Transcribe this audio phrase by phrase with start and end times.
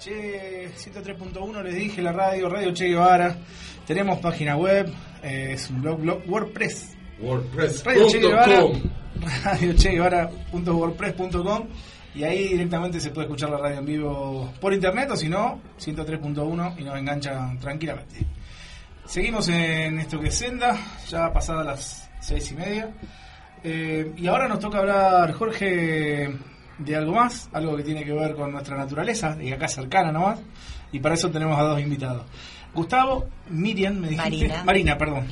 [0.00, 3.36] Che, 103.1 les dije la radio, Radio Che Guevara.
[3.84, 4.90] Tenemos página web,
[5.22, 6.96] eh, es un blog, blog WordPress.
[7.20, 7.84] WordPress.
[7.84, 8.64] Radio Che Guevara.
[9.44, 11.66] Radio Che Guevara.wordpress.com
[12.14, 15.60] y ahí directamente se puede escuchar la radio en vivo por internet o si no,
[15.78, 18.26] 103.1 y nos enganchan tranquilamente.
[19.04, 20.78] Seguimos en esto que es Senda,
[21.10, 22.90] ya pasadas las seis y media.
[23.62, 26.30] Eh, y ahora nos toca hablar, Jorge,
[26.84, 30.40] de algo más, algo que tiene que ver con nuestra naturaleza, y acá cercana nomás,
[30.92, 32.24] y para eso tenemos a dos invitados.
[32.74, 34.30] Gustavo, Miriam, me dijiste.
[34.30, 34.64] Marina.
[34.64, 35.26] Marina, perdón.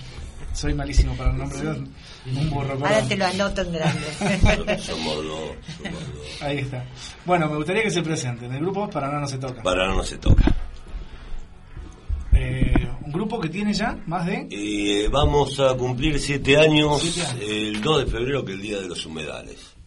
[0.53, 2.73] Soy malísimo para el nombre, un burro.
[2.73, 3.09] Ahora perdón.
[3.09, 4.07] te lo anoto en grande.
[4.19, 6.43] Somos dos, somos dos.
[6.43, 6.85] Ahí está.
[7.25, 8.53] Bueno, me gustaría que se presenten.
[8.53, 9.63] El grupo Paraná no se toca.
[9.63, 10.53] Para no se toca.
[12.33, 14.47] Eh, un grupo que tiene ya más de...
[14.51, 17.43] Y eh, vamos a cumplir siete años, Siete años.
[17.49, 19.78] el 2 de febrero, que es el Día de los Humedales.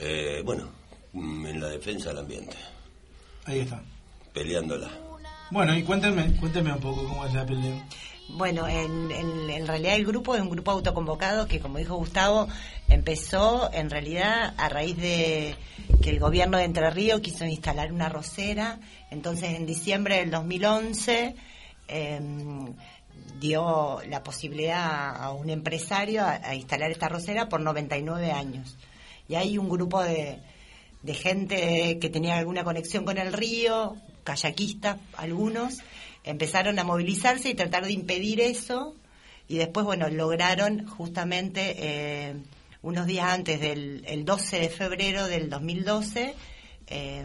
[0.00, 0.68] Eh, bueno,
[1.12, 2.56] mm, en la defensa del ambiente,
[3.44, 3.82] Ahí está.
[4.32, 4.88] peleándola.
[5.50, 7.84] Bueno, y cuéntenme, cuéntenme un poco cómo es la pelea.
[8.28, 12.46] Bueno, en, en- en realidad el grupo es un grupo autoconvocado que, como dijo Gustavo,
[12.88, 15.56] empezó en realidad a raíz de
[16.00, 18.78] que el gobierno de Entre Ríos quiso instalar una rosera.
[19.10, 21.34] Entonces, en diciembre del 2011
[21.88, 22.72] em,
[23.40, 28.76] dio la posibilidad a un empresario a, a instalar esta rosera por 99 años.
[29.30, 30.38] Y hay un grupo de,
[31.02, 35.78] de gente que tenía alguna conexión con el río, kayakistas, algunos,
[36.24, 38.94] empezaron a movilizarse y tratar de impedir eso
[39.48, 42.34] y después, bueno, lograron justamente eh,
[42.82, 46.34] unos días antes del el 12 de febrero del 2012
[46.88, 47.24] eh,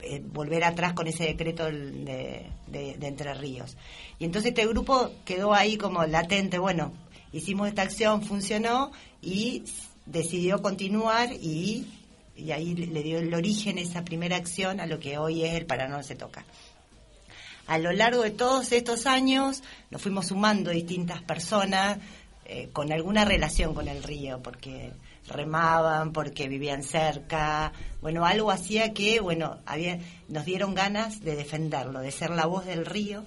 [0.00, 3.76] eh, volver atrás con ese decreto de, de- de Entre Ríos.
[4.18, 6.92] Y entonces este grupo quedó ahí como latente, bueno,
[7.32, 9.62] hicimos esta acción, funcionó y
[10.06, 11.86] decidió continuar y,
[12.36, 15.66] y ahí le dio el origen esa primera acción a lo que hoy es el
[15.66, 16.44] Paraná se toca.
[17.66, 21.98] A lo largo de todos estos años nos fuimos sumando distintas personas
[22.44, 24.92] eh, con alguna relación con el río, porque
[25.28, 32.00] remaban, porque vivían cerca, bueno, algo hacía que, bueno, había, nos dieron ganas de defenderlo,
[32.00, 33.24] de ser la voz del río.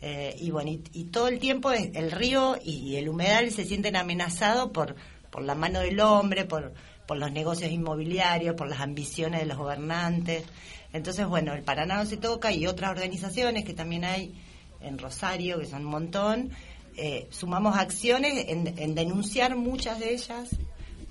[0.00, 3.96] eh, y bueno, y, y todo el tiempo el río y el humedal se sienten
[3.96, 4.94] amenazados por,
[5.34, 6.72] por la mano del hombre, por,
[7.08, 10.44] por los negocios inmobiliarios, por las ambiciones de los gobernantes.
[10.92, 14.32] Entonces, bueno, el Paraná no se toca y otras organizaciones que también hay
[14.80, 16.50] en Rosario, que son un montón,
[16.96, 20.50] eh, sumamos acciones en, en denunciar muchas de ellas,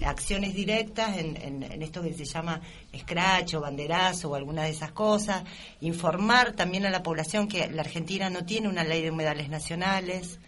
[0.05, 2.61] acciones directas en, en- en esto que se llama
[2.97, 5.43] scratch o banderazo o alguna de esas cosas,
[5.81, 10.39] informar también a la población que la Argentina no tiene una ley de humedales nacionales,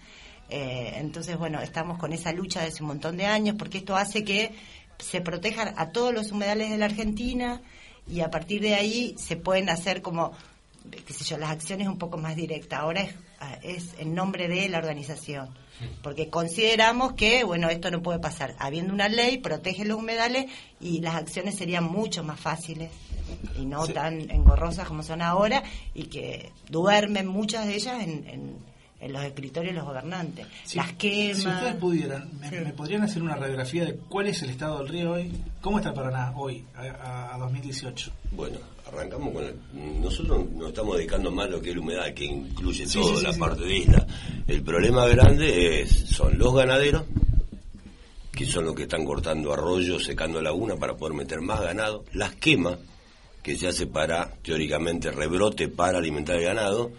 [0.50, 4.24] eh, entonces, bueno, estamos con esa lucha desde un montón de años porque esto hace
[4.24, 4.52] que
[5.00, 7.62] se protejan a todos los humedales de la Argentina
[8.08, 10.32] y a partir de ahí se pueden hacer como,
[11.06, 12.80] qué sé yo, las acciones un poco más directas.
[12.80, 13.14] Ahora es,
[13.64, 15.50] es en nombre de la organización.
[16.02, 18.56] Porque consideramos que, bueno, esto no puede pasar.
[18.60, 20.46] Habiendo una ley, protege los humedales
[20.80, 22.92] y las acciones serían mucho más fáciles
[23.60, 23.92] y no Sí.
[23.92, 25.64] tan engorrosas como son ahora
[25.94, 30.48] y que duermen muchas de ellas en, en- en los escritorios de los gobernantes.
[30.64, 31.38] Si, las quemas.
[31.42, 32.56] si ustedes pudieran, ¿me, Sí.
[32.64, 35.32] me podrían hacer una radiografía de cuál es el estado del río hoy?
[35.62, 38.12] ¿Cómo está Paraná hoy, a, a- a 2018?
[38.32, 38.58] Bueno,
[38.88, 42.26] arrancamos con el- nosotros nos estamos dedicando más a lo que es la humedad, que
[42.26, 43.40] incluye Sí, toda sí, la sí.
[43.40, 44.08] parte de isla.
[44.48, 47.04] El problema grande es son los ganaderos,
[48.32, 52.36] que son los que están cortando arroyos, secando laguna para poder meter más ganado, las
[52.36, 52.78] quemas,
[53.42, 56.92] que se hace para, teóricamente, rebrote para alimentar el ganado,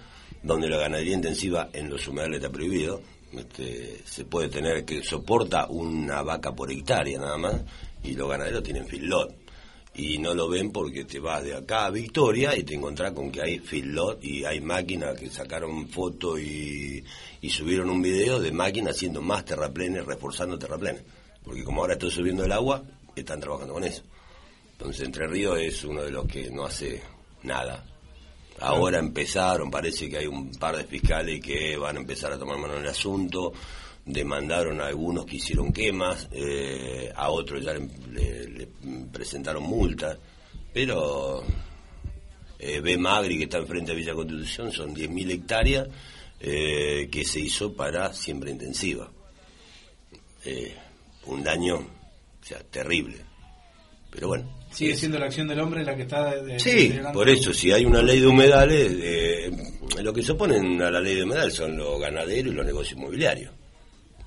[0.46, 3.02] donde la ganadería intensiva en los humedales está prohibido.
[3.32, 7.54] Este, se puede tener que soporta una vaca por hectárea nada más,
[8.02, 9.34] y los ganaderos tienen feedlot
[9.98, 13.32] y no lo ven porque te vas de acá a Victoria y te encontrás con
[13.32, 17.02] que hay feedlot y hay máquinas que sacaron fotos y,
[17.40, 21.02] y subieron un video de máquinas haciendo más terraplenes, reforzando terraplenes.
[21.42, 22.82] Porque como ahora está subiendo el agua,
[23.14, 24.02] están trabajando con eso.
[24.72, 27.00] Entonces Entre Ríos es uno de los que no hace
[27.42, 27.82] nada.
[28.60, 32.58] Ahora empezaron, parece que hay un par de fiscales que van a empezar a tomar
[32.58, 33.52] mano en el asunto,
[34.04, 38.68] demandaron a algunos que hicieron quemas, eh, a otros ya le,
[39.12, 40.16] presentaron multas,
[40.72, 41.44] pero
[42.58, 42.96] eh, B.
[42.96, 45.88] Magri, que está enfrente de Villa Constitución, son 10.000 hectáreas
[46.40, 49.10] eh, que se hizo para siembra intensiva.
[50.44, 50.74] Eh,
[51.26, 53.24] un daño, o sea, terrible.
[54.16, 54.50] Pero bueno.
[54.72, 56.34] Sigue siendo la acción del hombre la que está...
[56.34, 59.50] de- de- Sí, por eso, si hay una ley de humedales, eh,
[60.02, 62.98] lo que se oponen a la ley de humedales son los ganaderos y los negocios
[62.98, 63.52] inmobiliarios.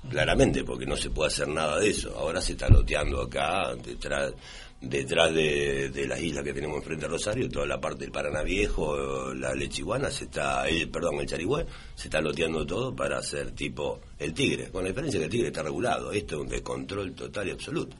[0.08, 2.16] Claramente, porque no se puede hacer nada de eso.
[2.16, 4.32] Ahora se está loteando acá, detrás,
[4.80, 8.42] detrás de, de las islas que tenemos enfrente a Rosario, toda la parte del Paraná
[8.42, 11.66] Viejo, la Lechiguana, se está, el, perdón, el Charigüe,
[11.96, 15.48] se está loteando todo para hacer tipo el Tigre, con la diferencia que el Tigre
[15.48, 17.96] está regulado, esto es un descontrol total y absoluto.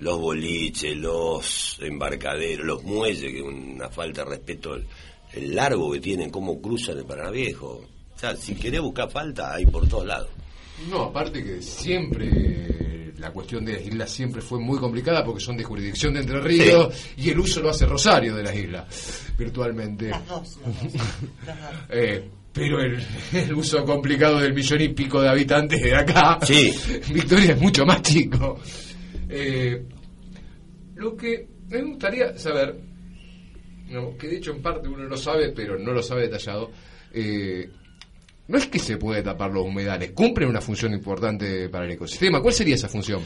[0.00, 4.86] Los boliches, los embarcaderos, los muelles, que es una falta de respeto, el,
[5.32, 7.84] el largo que tienen, cómo cruzan el Paraná Viejo.
[8.14, 10.28] O sea, si querés buscar falta, hay por todos lados.
[10.88, 15.56] No, aparte que siempre la cuestión de las islas siempre fue muy complicada porque son
[15.56, 20.10] de jurisdicción de Entre Ríos y el uso lo hace Rosario de las islas, virtualmente.
[20.10, 20.94] Las dos, las dos,
[21.46, 21.70] las dos.
[21.90, 26.72] Eh, pero el, el uso complicado del millón y pico de habitantes de acá, Sí.
[27.12, 28.58] Victoria es mucho más chico.
[29.28, 29.86] Eh,
[30.94, 32.80] lo que me gustaría saber,
[34.18, 36.70] que de hecho en parte uno lo sabe, pero no lo sabe detallado,
[37.12, 37.70] eh,
[38.48, 42.40] no es que se puede tapar los humedales, cumplen una función importante para el ecosistema.
[42.40, 43.22] ¿Cuál sería esa función?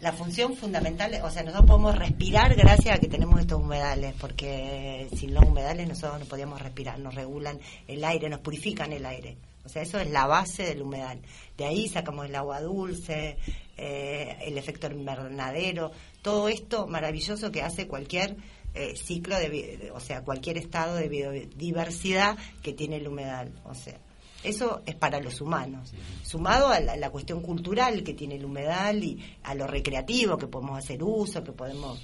[0.00, 5.08] La función fundamental, o sea, nosotros podemos respirar gracias a que tenemos estos humedales, porque
[5.14, 9.36] sin los humedales nosotros no podíamos respirar, nos regulan el aire, nos purifican el aire.
[9.64, 11.20] O sea, eso es la base del humedal.
[11.56, 13.36] De ahí sacamos el agua dulce,
[13.82, 15.90] eh, el efecto invernadero,
[16.20, 18.36] todo esto maravilloso que hace cualquier
[18.74, 23.58] eh, ciclo, de, o sea, cualquier estado de biodiversidad que tiene el humedal.
[23.64, 23.98] O sea,
[24.44, 25.94] eso es para los humanos.
[26.22, 30.46] Sumado a la, la cuestión cultural que tiene el humedal y a lo recreativo que
[30.46, 32.02] podemos hacer uso, que podemos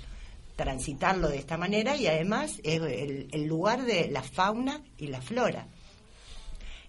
[0.57, 5.21] transitarlo de esta manera y además es el, el lugar de la fauna y la
[5.21, 5.69] flora.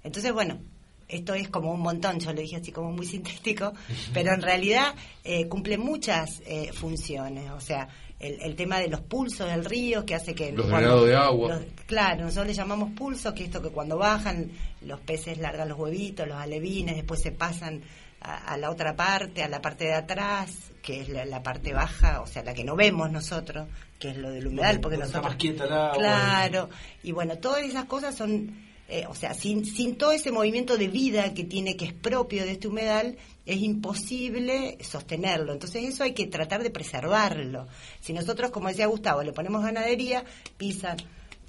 [0.02, 0.62] Entonces, bueno,
[1.10, 3.74] esto es como un montón, yo lo dije así como muy sintético,
[4.14, 4.94] pero en realidad
[5.24, 7.50] eh, cumple muchas eh, funciones.
[7.52, 7.88] O sea,
[8.20, 10.52] el, el tema de los pulsos del río que hace que...
[10.52, 11.50] Los cuando- drenados de agua.
[11.56, 14.52] los- claro, nosotros le llamamos pulso, que esto que cuando bajan
[14.82, 17.82] los peces largan los huevitos, los alevines, después se pasan
[18.20, 20.52] a, a la otra parte, a la parte de atrás,
[20.82, 23.68] que es la, la parte baja, o sea, la que no vemos nosotros,
[24.00, 25.34] que es lo del humedal, Donde- porque donde está nosotros...
[25.36, 25.94] más quieta el agua.
[25.98, 26.70] Claro,
[27.04, 28.52] y bueno, todas esas cosas son,
[28.90, 32.46] eh, o sea, sin, sin todo ese movimiento de vida que tiene, que es propio
[32.46, 35.54] de este humedal, es imposible sostenerlo.
[35.54, 37.68] Entonces eso hay que tratar de preservarlo.
[38.02, 40.24] Si nosotros, como decía Gustavo, le ponemos ganadería,
[40.58, 40.98] pisan,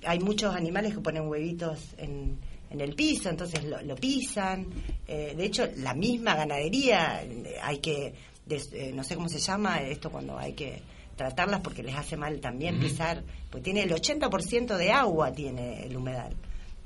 [0.05, 2.39] hay muchos animales que ponen huevitos en,
[2.71, 4.67] en el piso, entonces lo, lo pisan.
[5.07, 8.15] Eh, de hecho, la misma ganadería eh, hay que,
[8.47, 10.81] des- eh, no sé cómo se llama esto cuando hay que
[11.17, 15.97] tratarlas porque les hace mal también pisar, pues tiene el 80% de agua tiene el
[15.97, 16.37] humedal.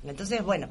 [0.04, 0.68] Entonces, bueno,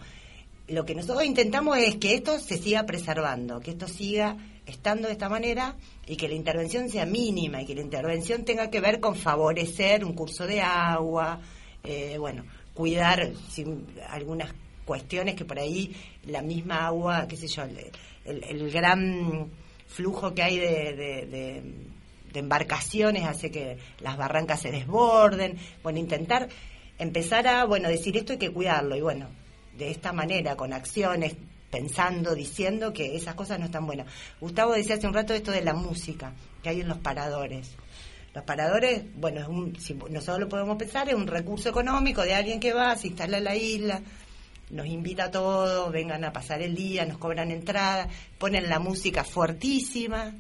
[0.68, 5.14] lo que nosotros intentamos es que esto se siga preservando, que esto siga estando de
[5.14, 5.76] esta manera
[6.08, 10.06] y que la intervención sea mínima y que la intervención tenga que ver con favorecer
[10.06, 11.40] un curso de agua,
[11.84, 13.66] eh, bueno, cuidar si-
[14.10, 14.54] algunas
[14.86, 15.96] cuestiones que por ahí
[16.26, 17.92] la misma agua, qué sé yo, el,
[18.26, 19.48] el- el gran
[19.88, 21.64] flujo que hay de- de-
[22.32, 26.48] de embarcaciones hace que las barrancas se desborden, bueno, intentar
[27.02, 29.28] empezar a, bueno, decir esto hay que cuidarlo y bueno,
[29.78, 31.36] de esta manera, con acciones,
[31.70, 34.08] pensando, diciendo que esas cosas no están buenas.
[34.40, 37.70] Gustavo decía hace un rato esto de la música que hay en los paradores.
[38.36, 42.34] Los paradores, bueno, es un, si nosotros lo podemos pensar, es un recurso económico de
[42.34, 44.02] alguien que va, se instala en la isla,
[44.70, 48.08] nos invita a todos, vengan a pasar el día, nos cobran entrada,
[48.38, 50.34] ponen la música fuertísima,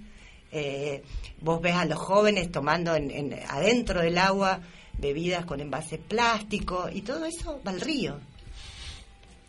[0.51, 1.01] eh,
[1.41, 4.59] vos ves a los jóvenes tomando en, en- adentro del agua
[4.97, 8.19] bebidas con envase plástico y todo eso va al río.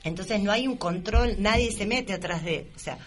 [0.05, 2.99] Entonces no hay un control, nadie se mete atrás de, o sea,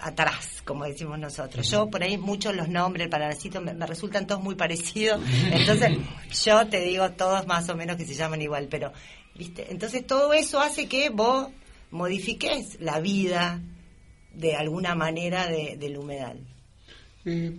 [0.00, 1.68] atrás, como decimos nosotros.
[1.68, 5.20] Yo por ahí muchos los nombres, el paradorcito, me, me resultan todos muy parecidos.
[5.50, 5.96] Entonces
[6.44, 8.92] yo te digo todos más o menos que se llaman igual, pero,
[9.34, 9.66] ¿viste?
[9.70, 11.48] Entonces todo eso hace que vos
[11.90, 13.60] modifiques la vida
[14.32, 16.38] de alguna manera de- del humedal.
[17.24, 17.56] Eh,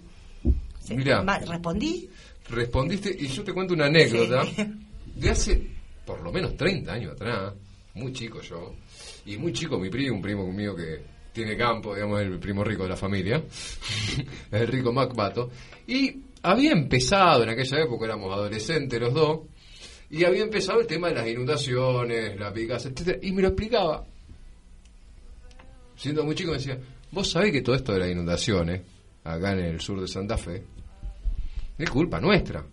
[1.48, 2.10] ¿Respondí?
[2.50, 4.64] Respondiste y yo te cuento una anécdota Sí.
[5.16, 5.76] de hace
[6.06, 7.54] por lo menos 30 años atrás,
[7.96, 8.76] muy chico yo,
[9.26, 11.02] y muy chico mi primo, un primo mío que
[11.34, 13.44] tiene campo, digamos, el primo rico de la familia,
[14.52, 15.50] el rico Macbato,
[15.88, 19.40] y había empezado en aquella época, éramos adolescentes los dos,
[20.10, 24.06] y había empezado el tema de las inundaciones, la picas, etcétera, y me lo explicaba.
[25.98, 26.78] Siendo muy chico me decía,
[27.12, 28.82] vos sabés que todo esto de las inundaciones,
[29.24, 30.64] acá en el sur de Santa Fe,
[31.78, 32.64] es culpa nuestra.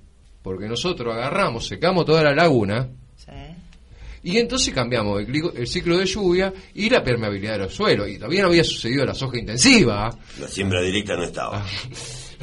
[0.42, 3.30] Porque nosotros agarramos, secamos toda la laguna Sí.
[4.24, 8.08] y entonces cambiamos el, clico- el ciclo de lluvia y la permeabilidad de los suelos.
[8.08, 10.10] Y todavía no había sucedido la soja intensiva.
[10.40, 11.58] La siembra directa no estaba.
[11.64, 11.66] Ah,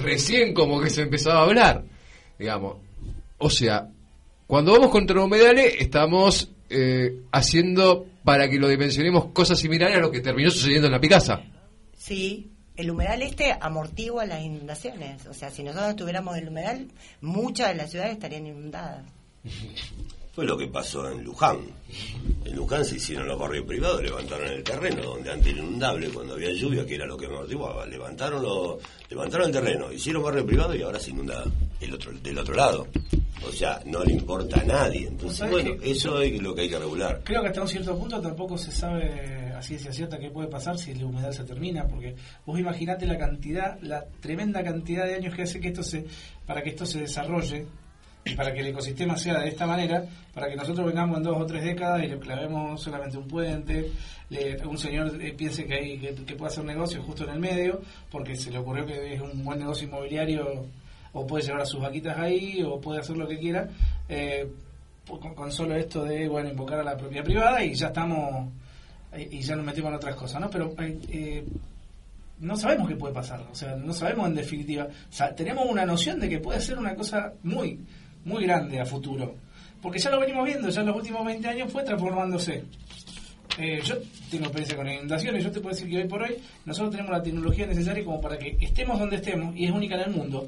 [0.01, 1.84] Recién como que se empezaba a hablar.
[2.38, 2.78] Digamos.
[3.38, 3.89] O sea,
[4.48, 10.00] cuando vamos contra los humedales estamos eh, haciendo para que lo dimensionemos cosas similares a
[10.00, 11.42] lo que terminó sucediendo en la Picasa.
[11.98, 15.25] Sí, el humedal este amortigua las inundaciones.
[15.27, 16.88] O sea, si nosotros tuviéramos el humedal,
[17.19, 19.03] muchas de las ciudades estarían inundadas.
[20.31, 21.57] Fue lo que pasó en Luján.
[22.45, 26.36] En Luján se hicieron los barrios privados, levantaron el terreno, donde antes era inundable, cuando
[26.36, 27.86] había lluvia, que era lo que amortiguaba.
[27.86, 31.43] Levantaron, lo, levantaron el terreno, hicieron barrio privado y ahora se inunda
[31.81, 32.88] el otro, del otro lado.
[33.45, 35.07] O sea, no le importa a nadie.
[35.07, 37.21] Entonces, ¿Sabes bueno, eso es lo que hay que regular.
[37.25, 40.94] Creo que hasta un cierto punto tampoco se sabe ciencia cierta qué puede pasar si
[40.94, 45.44] la humedad se termina, porque vos imaginate la cantidad, la tremenda cantidad de años que
[45.44, 46.06] hace que esto se,
[46.46, 47.66] para que esto se desarrolle,
[48.36, 51.46] para que el ecosistema sea de esta manera, para que nosotros vengamos en dos o
[51.46, 53.92] tres décadas y le clavemos solamente un puente,
[54.30, 57.39] le- un señor eh, piense que, hay, que, que puede hacer negocio justo en el
[57.39, 60.66] medio, porque se le ocurrió que es un buen negocio inmobiliario,
[61.13, 63.68] o puede llevar a sus vaquitas ahí, o puede hacer lo que quiera,
[64.08, 64.48] eh,
[65.08, 68.48] con, con solo esto de bueno invocar a la propiedad privada y ya estamos
[69.18, 71.46] y ya nos metemos en otras cosas no pero eh, eh,
[72.39, 74.86] no sabemos qué puede pasar o sea no sabemos en definitiva.
[74.86, 77.80] O sea, tenemos una noción de que puede ser una cosa muy
[78.24, 79.36] muy grande a futuro
[79.82, 82.63] porque ya lo venimos viendo ya en los últimos 20 años fue transformándose.
[83.58, 83.96] Eh, yo
[84.30, 87.24] tengo experiencia con inundaciones, yo te puedo decir que hoy por hoy nosotros tenemos la
[87.24, 90.48] tecnología necesaria como para que estemos donde estemos, y es única en el mundo,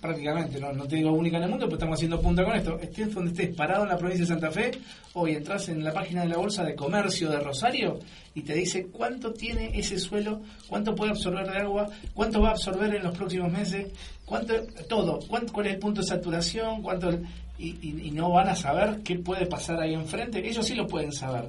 [0.00, 2.78] prácticamente, no, no te digo única en el mundo, pero estamos haciendo punta con esto,
[2.80, 4.70] estés donde estés parado en la provincia de Santa Fe,
[5.14, 7.98] hoy entras en la página de la Bolsa de Comercio de Rosario
[8.34, 12.52] y te dice cuánto tiene ese suelo, cuánto puede absorber de agua, cuánto va a
[12.52, 13.88] absorber en los próximos meses,
[14.24, 14.54] cuánto,
[14.88, 17.10] todo, cuánto, cuál es el punto de saturación, cuánto...
[17.58, 20.86] Y, y- y no van a saber qué puede pasar ahí enfrente, ellos sí lo
[20.86, 21.44] pueden saber.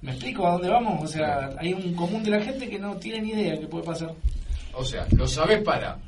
[0.00, 1.02] ¿Me explico a dónde vamos?
[1.02, 3.66] O sea, hay un común de la gente que no tiene ni idea de qué
[3.66, 4.14] puede pasar.
[4.74, 5.98] O sea, lo sabés para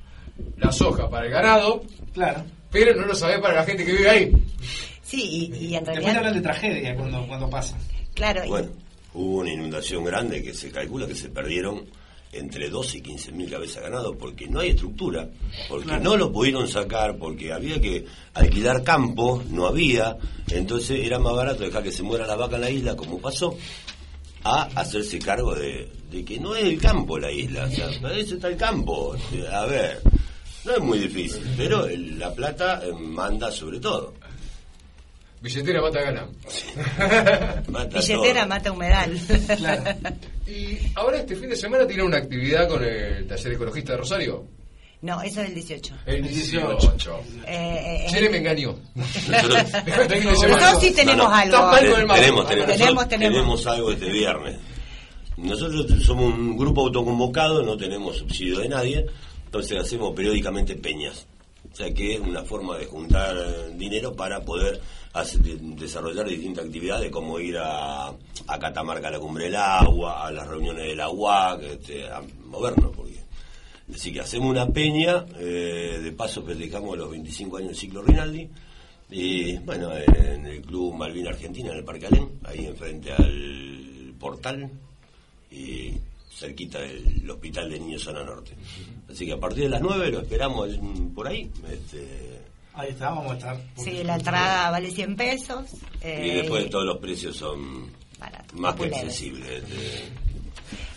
[0.59, 1.83] la soja, para el ganado,
[2.13, 2.45] Claro.
[2.71, 4.33] pero no lo sabés para la gente que vive ahí.
[5.03, 7.77] Sí, y, y en Después realidad, hablan de tragedia cuando, cuando pasa.
[8.15, 8.69] claro, y- Bueno,
[9.15, 11.85] hubo una inundación grande que se calcula que se perdieron
[12.33, 15.29] entre 12 y 15 mil cabezas de ganado porque no hay estructura,
[15.69, 16.03] porque Claro.
[16.05, 18.05] no lo pudieron sacar, porque había que
[18.35, 20.17] alquilar campo, no había,
[20.49, 23.59] entonces era más barato dejar que se muera la vaca en la isla, como pasó,
[24.45, 28.17] a hacerse cargo de, de que no es el campo la isla, o sea, para
[28.17, 29.17] eso está el campo,
[29.53, 30.01] a ver,
[30.65, 34.15] no es muy difícil, pero el- la plata eh, manda sobre todo.
[35.43, 36.01] Billetera mata.
[37.69, 38.49] Mata billetera todo.
[38.49, 39.19] mata humedal.
[39.57, 39.85] Claro.
[40.47, 44.45] Y ahora este fin de semana tiene una actividad con el taller ecologista de Rosario.
[45.01, 45.95] no, eso es el 18.
[46.05, 46.77] El 18.
[46.79, 47.21] 18.
[47.47, 48.77] Eh, eh, Chile me engañó.
[48.95, 51.57] Nosotros- Dejate que te lleve Nosotros sí tenemos No, no, algo.
[51.57, 52.21] Estás mal con el mapa.
[52.21, 53.35] Tenemos, tenemos, Tenemos, nosotros tenemos.
[53.35, 54.57] tenemos algo este viernes.
[55.39, 59.07] Nosotros somos un grupo autoconvocado, no tenemos subsidio de nadie,
[59.51, 61.27] entonces hacemos periódicamente peñas.
[61.73, 63.37] O sea que es una forma de juntar
[63.77, 64.81] dinero para poder
[65.77, 70.47] desarrollar distintas actividades, como ir a, a Catamarca a la Cumbre del Agua, a las
[70.47, 71.09] reuniones de la
[71.63, 72.93] este, a movernos.
[72.95, 73.19] Porque,
[73.93, 78.49] así que hacemos una peña, eh, de paso festejamos los 25 años del ciclo Rinaldi.
[79.11, 84.71] Y bueno, en el Club Malvina Argentina, en el Parque Alén, ahí enfrente al portal
[85.51, 85.95] y
[86.31, 88.53] cerquita del Hospital de Niños Zona Norte.
[89.11, 91.51] Así que a partir de las 9 lo esperamos mm, por ahí.
[91.71, 92.41] Este,
[92.73, 93.61] Ahí está, vamos a estar.
[93.77, 95.67] Sí, la entrada vale 100 pesos.
[96.01, 99.65] eh, y después todos los precios son Barato, más que accesibles.
[99.65, 100.31] este.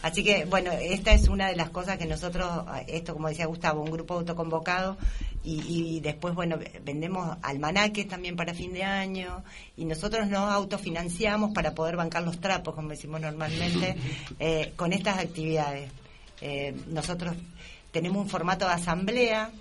[0.04, 2.48] Así que, bueno, esta es una de las cosas que nosotros,
[2.88, 4.98] esto como decía Gustavo, un grupo autoconvocado,
[5.44, 9.44] y, y después, bueno, vendemos almanaques también para fin de año,
[9.76, 13.96] y nosotros nos autofinanciamos para poder bancar los trapos, como decimos normalmente,
[14.40, 15.92] eh, con estas actividades.
[16.42, 17.36] Eh, nosotros
[17.92, 19.52] tenemos un formato de asamblea,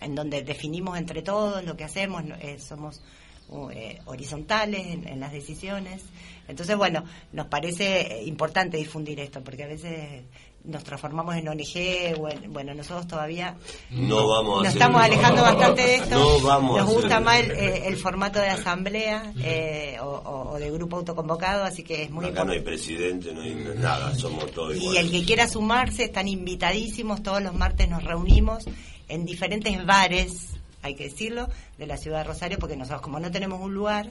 [0.00, 3.02] en donde definimos entre todos lo que hacemos, eh, somos
[3.48, 6.02] uh, eh, horizontales en, en las decisiones.
[6.46, 10.24] Entonces, bueno, nos parece importante difundir esto, porque a veces
[10.64, 13.54] nos transformamos en ONG, o en- bueno, nosotros todavía
[13.90, 16.14] No vamos a nos hacer- estamos alejando bastante de esto.
[16.18, 20.96] No vamos nos gusta más el, eh, el formato de asamblea eh, o, de grupo
[20.96, 22.62] autoconvocado, así que es muy Acá no hay importante.
[22.62, 27.22] presidente, no hay nada, somos todos Y el que quiera sumarse, están invitadísimos.
[27.22, 28.64] Todos los martes nos reunimos
[29.08, 30.50] en diferentes bares,
[30.82, 34.08] hay que decirlo, de la ciudad de Rosario, porque nosotros, como no tenemos un lugar,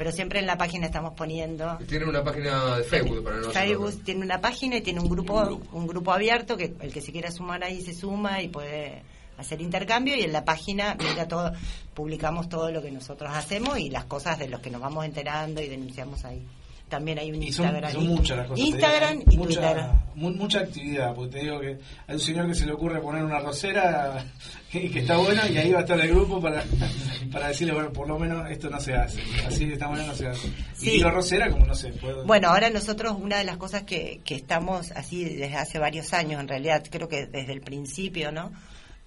[0.00, 1.76] pero siempre en la página estamos poniendo.
[1.86, 3.62] Tienen una página de Facebook para nosotros.
[3.62, 7.12] Facebook tiene una página y tiene un grupo, un grupo abierto que el que se
[7.12, 9.02] quiera sumar ahí se suma y puede
[9.36, 11.52] hacer intercambio y en la página mira todo
[11.92, 15.60] publicamos todo lo que nosotros hacemos y las cosas de los que nos vamos enterando
[15.60, 16.46] y denunciamos ahí
[16.90, 17.92] también hay un Y son, Instagram.
[17.92, 18.66] son muchas las cosas.
[18.66, 19.86] Instagram y mucha, Twitter.
[20.16, 23.24] mu- mucha actividad, porque te digo que hay un señor que se le ocurre poner
[23.24, 24.22] una rosera
[24.70, 26.62] que, que está buena y ahí va a estar el grupo para,
[27.32, 29.22] para decirle, bueno, por lo menos esto no se hace.
[29.46, 30.48] Así de esta manera no se hace.
[30.74, 30.88] Sí.
[30.88, 31.92] Y digo rosera como no sé.
[31.92, 36.12] Puedo, Bueno, ahora nosotros una de las cosas que, que estamos así desde hace varios
[36.12, 38.52] años, en realidad creo que desde el principio, ¿no?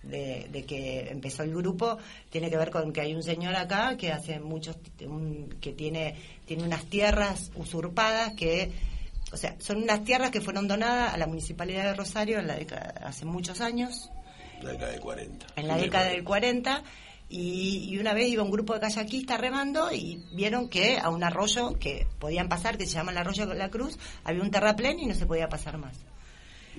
[0.03, 1.98] De, de que empezó el grupo
[2.29, 6.15] tiene que ver con que hay un señor acá que hace muchos un- que tiene
[6.45, 8.69] tiene unas tierras usurpadas que
[9.31, 12.55] o sea son unas tierras que fueron donadas a la municipalidad de Rosario en la
[12.55, 14.10] década, hace muchos años
[14.62, 15.45] La década del 40.
[15.55, 16.83] en la década del 40
[17.29, 21.24] y, y una vez iba un grupo de kayakistas remando y vieron que a un
[21.24, 25.00] arroyo que podían pasar, que se llama el arroyo de la Cruz, había un terraplén
[25.00, 25.95] y no se podía pasar más.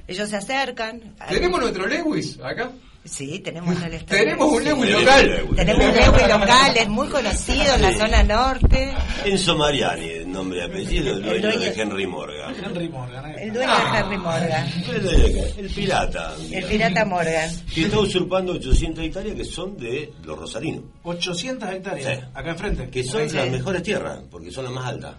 [0.06, 1.14] Ellos se acercan.
[1.28, 2.70] ¿Tenemos nuestro Lewis acá?
[3.04, 4.22] Sí, tenemos en el estadio.
[4.24, 4.64] Tenemos un Sí.
[4.68, 5.48] Lewis Tenemos local.
[5.56, 7.98] Tenemos un Lewis local, es muy conocido en la Sí.
[7.98, 8.94] zona norte.
[9.26, 12.54] Enzo Mariani, el nombre y apellido, el dueño, dueño- de Henry Morgan.
[12.64, 13.24] Henry Morgan.
[13.26, 14.68] ahí El dueño de Henry Morgan.
[14.88, 16.34] El, el pirata.
[16.50, 17.50] El pirata Morgan.
[17.74, 20.84] Que está usurpando 800 hectáreas que son de los rosarinos.
[21.02, 22.24] 800 hectáreas, Sí.
[22.32, 22.88] acá enfrente.
[22.88, 23.50] Que son las sí.
[23.50, 25.14] mejores tierras, porque son las más altas.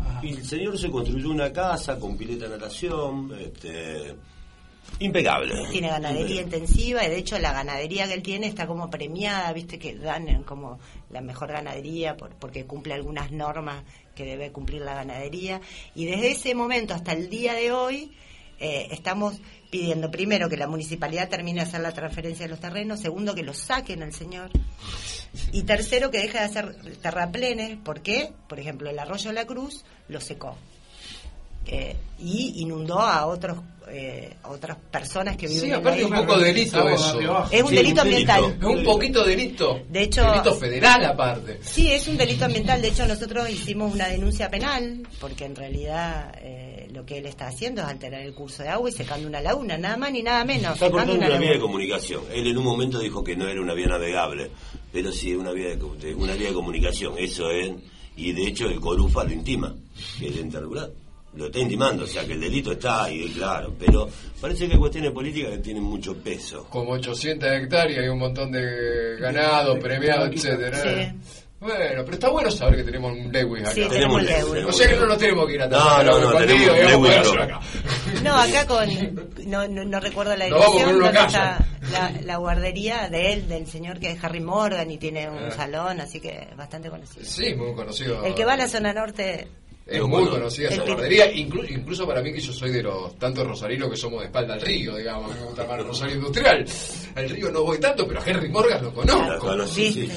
[0.00, 0.20] Ajá.
[0.22, 4.14] Y el señor se construyó una casa con pileta de natación, este,
[4.98, 5.54] impecable.
[5.70, 9.78] Tiene ganadería intensiva y de hecho la ganadería que él tiene está como premiada, viste
[9.78, 10.78] que dan como
[11.10, 15.60] la mejor ganadería por- porque cumple algunas normas que debe cumplir la ganadería
[15.94, 18.12] y desde ese momento hasta el día de hoy
[18.58, 19.38] eh, estamos
[19.70, 23.42] pidiendo primero que la municipalidad termine de hacer la transferencia de los terrenos, segundo que
[23.42, 24.50] lo saquen al señor
[25.52, 28.32] y tercero que deje de hacer terraplenes, ¿por qué?
[28.48, 30.56] Por ejemplo, el arroyo de la Cruz lo secó.
[31.66, 33.58] Eh, y inundó a otros
[33.88, 36.26] eh, a otras personas que viven Sí, en la aparte un isla.
[36.26, 37.20] poco delito eso.
[37.52, 38.32] Es un Sí, delito un delito.
[38.32, 38.44] ambiental.
[38.60, 39.80] Es un poquito delito.
[39.88, 41.60] De hecho- Delito federal aparte.
[41.62, 42.82] Sí, es un delito ambiental.
[42.82, 47.46] De hecho, nosotros hicimos una denuncia penal porque en realidad eh, lo que él está
[47.46, 50.44] haciendo es alterar el curso de agua y secando una laguna, nada más ni nada
[50.44, 50.72] menos.
[50.74, 52.24] Está cortando una vía de comunicación.
[52.32, 54.50] Él en un momento dijo que no era una vía navegable,
[54.92, 57.14] pero sí una vía de, de- una vía de comunicación.
[57.18, 57.70] Eso es,
[58.16, 59.72] y de hecho el Corufa lo intima,
[60.18, 60.90] que el ente regular.
[61.36, 64.08] Lo está intimando, o sea que el delito está ahí, claro, pero
[64.40, 66.66] parece que hay cuestiones políticas que tienen mucho peso.
[66.70, 70.78] Como 800 hectáreas y un montón de ganado, premiado, etcétera.
[70.82, 71.12] Sí.
[71.58, 73.72] Bueno, pero está bueno saber que tenemos un Lewis acá.
[73.72, 76.20] Sí, Tenemos tenemos Lewis, O sea que no nos tenemos que ir a No, no,
[76.20, 77.60] no, tenemos digamos, Lewis acá.
[78.22, 78.88] No, acá con.
[79.46, 81.58] No, no, no recuerdo la dirección casa.
[81.82, 85.44] está la, la guardería de él, del señor que es Harry Morgan y tiene un
[85.44, 85.50] Ah.
[85.50, 87.24] salón, así que bastante conocido.
[87.24, 88.22] Sí, muy conocido.
[88.24, 89.48] El que va a la zona norte.
[89.86, 90.30] Es Muy bueno.
[90.30, 93.96] conocida esa guardería, inclu- incluso para mí que yo soy de los tantos rosarinos que
[93.96, 96.64] somos de espalda al río, digamos, me gusta más el Rosario Industrial.
[97.14, 99.46] Al río no voy tanto, pero a Henry Morgan lo conozco.
[99.46, 100.08] conocí, sí.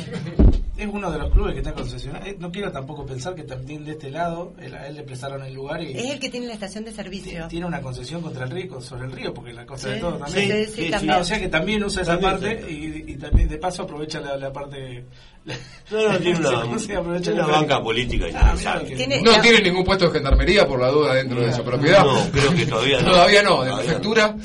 [0.79, 2.25] Es uno de los clubes que está concesionado.
[2.25, 5.43] Eh, No quiero tampoco pensar que también de este lado, él- a él le prestaron
[5.43, 7.47] el lugar y Es el que tiene la estación de servicio.
[7.49, 10.17] tiene una concesión contra el río, sobre el río, porque la cosa Sí, de todo
[10.17, 10.65] también.
[10.67, 11.13] sí, Sí, sí, también.
[11.13, 13.03] Ah, o sea que también usa esa parte sí.
[13.07, 15.03] y, y también de paso aprovecha la, la parte.
[15.45, 15.55] la-
[15.91, 18.55] No, no, tiene una, ¿Cómo se aprovecha una la- banca política Ah,
[18.95, 22.05] Tiene- No la- tiene ningún puesto de gendarmería por la duda dentro de su propiedad.
[22.05, 23.11] No, creo que todavía no.
[23.11, 24.35] Todavía no, de prefectura.
[24.37, 24.43] no.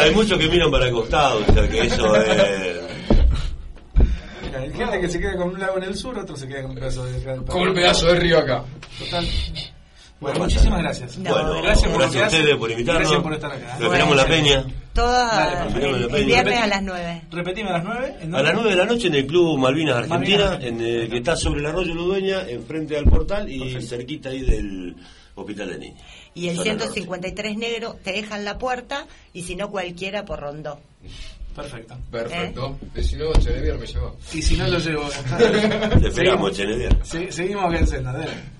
[0.00, 2.75] Hay muchos que miran para el costado, o sea que eso es...
[4.58, 6.62] Mira, hay gente que se queda con un lago en el sur, otro se queda
[6.62, 7.44] con un pedazo de.
[7.46, 8.64] Con un pedazo de río acá.
[8.98, 9.26] Total.
[10.18, 11.18] Bueno, Bueno, muchísimas gracias.
[11.18, 13.02] No, bueno, gracias gracias, por que a ustedes por invitarnos.
[13.02, 13.76] Gracias por estar acá.
[13.78, 14.64] Lo esperamos en la peña.
[14.94, 17.22] Todas el, viernes a las 9.
[17.30, 18.16] Repetime a las 9.
[18.22, 18.62] ¿en A las dónde?
[18.62, 20.64] 9 de la noche en el Club Malvinas Argentina, Malvinas.
[20.64, 24.96] en el que está sobre el arroyo Ludueña, enfrente al portal y cerquita ahí del
[25.34, 26.00] Hospital de Niños.
[26.32, 26.92] Y el Zona norte.
[26.94, 30.80] 153 negro te dejan la puerta y si no cualquiera por rondó.
[31.56, 31.96] Perfecto.
[32.10, 32.78] Perfecto.
[32.94, 34.16] Y si no, Chenevier me llevó.
[34.32, 35.08] Y si no lo llevo.
[36.00, 36.96] Te esperamos, Chenedier.
[37.02, 38.55] Se- seguimos acá en Senda, dale.